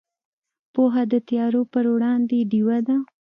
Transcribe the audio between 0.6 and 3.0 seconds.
پوهه د تیارو پر وړاندې ډیوه ده.